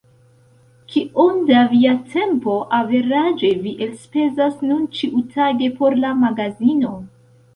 Kiom 0.93 1.35
da 1.49 1.59
via 1.73 1.91
tempo 2.13 2.55
averaĝe 2.77 3.51
vi 3.67 3.73
elspezas 3.87 4.55
nun 4.69 4.87
ĉiutage 5.01 5.69
por 5.81 5.99
la 6.05 6.15
magazino? 6.25 6.95